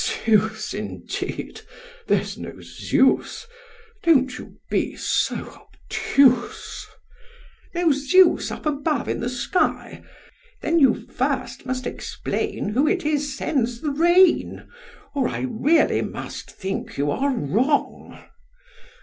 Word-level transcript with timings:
SOCR. 0.01 0.23
Zeus 0.25 0.73
indeed! 0.73 1.61
there's 2.07 2.35
no 2.35 2.59
Zeus: 2.59 3.45
don't 4.01 4.35
you 4.39 4.55
be 4.71 4.95
so 4.95 5.35
obtuse. 5.35 5.61
STREPS. 5.91 6.87
No 7.75 7.91
Zeus 7.91 8.49
up 8.49 8.65
above 8.65 9.07
in 9.07 9.19
the 9.19 9.29
sky? 9.29 10.01
Then 10.63 10.79
you 10.79 10.95
first 11.05 11.67
must 11.67 11.85
explain, 11.85 12.69
who 12.69 12.87
it 12.87 13.05
is 13.05 13.37
sends 13.37 13.79
the 13.79 13.91
rain; 13.91 14.67
or 15.13 15.27
I 15.27 15.41
really 15.47 16.01
must 16.01 16.49
think 16.49 16.97
you 16.97 17.11
are 17.11 17.29
wrong. 17.35 18.17